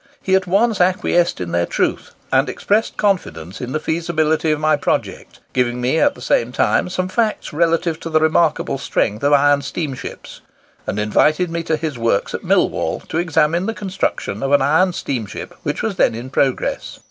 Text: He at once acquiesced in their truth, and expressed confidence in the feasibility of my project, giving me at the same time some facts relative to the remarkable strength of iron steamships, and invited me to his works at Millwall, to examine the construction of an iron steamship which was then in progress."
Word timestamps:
He 0.19 0.33
at 0.33 0.47
once 0.47 0.81
acquiesced 0.81 1.39
in 1.39 1.51
their 1.51 1.67
truth, 1.67 2.15
and 2.33 2.49
expressed 2.49 2.97
confidence 2.97 3.61
in 3.61 3.71
the 3.71 3.79
feasibility 3.79 4.49
of 4.51 4.59
my 4.59 4.75
project, 4.75 5.41
giving 5.53 5.79
me 5.79 5.99
at 5.99 6.15
the 6.15 6.23
same 6.23 6.51
time 6.51 6.89
some 6.89 7.07
facts 7.07 7.53
relative 7.53 7.99
to 7.99 8.09
the 8.09 8.19
remarkable 8.19 8.79
strength 8.79 9.21
of 9.23 9.31
iron 9.31 9.61
steamships, 9.61 10.41
and 10.87 10.97
invited 10.99 11.51
me 11.51 11.61
to 11.61 11.77
his 11.77 11.99
works 11.99 12.33
at 12.33 12.41
Millwall, 12.43 13.01
to 13.09 13.19
examine 13.19 13.67
the 13.67 13.75
construction 13.75 14.41
of 14.41 14.51
an 14.53 14.61
iron 14.63 14.91
steamship 14.91 15.53
which 15.61 15.83
was 15.83 15.97
then 15.97 16.15
in 16.15 16.31
progress." 16.31 16.99